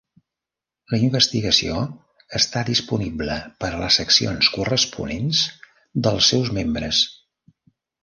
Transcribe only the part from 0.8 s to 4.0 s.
La investigació està disponible per a